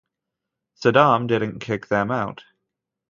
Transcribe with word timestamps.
Saddam 0.79 1.27
didn't 1.27 1.59
kick 1.59 1.85
them 1.85 2.09
out. 2.09 2.43